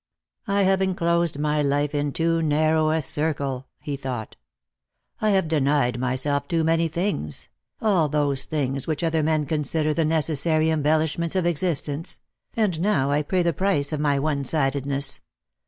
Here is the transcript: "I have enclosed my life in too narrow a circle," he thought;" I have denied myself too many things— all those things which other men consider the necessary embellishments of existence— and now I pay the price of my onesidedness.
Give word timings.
"I 0.47 0.63
have 0.63 0.81
enclosed 0.81 1.37
my 1.37 1.61
life 1.61 1.93
in 1.93 2.11
too 2.11 2.41
narrow 2.41 2.89
a 2.89 3.03
circle," 3.03 3.67
he 3.79 3.95
thought;" 3.95 4.35
I 5.21 5.29
have 5.29 5.47
denied 5.47 5.99
myself 5.99 6.47
too 6.47 6.63
many 6.63 6.87
things— 6.87 7.49
all 7.83 8.09
those 8.09 8.45
things 8.45 8.87
which 8.87 9.03
other 9.03 9.21
men 9.21 9.45
consider 9.45 9.93
the 9.93 10.03
necessary 10.03 10.71
embellishments 10.71 11.35
of 11.35 11.45
existence— 11.45 12.19
and 12.55 12.79
now 12.79 13.11
I 13.11 13.21
pay 13.21 13.43
the 13.43 13.53
price 13.53 13.93
of 13.93 13.99
my 13.99 14.17
onesidedness. 14.17 15.19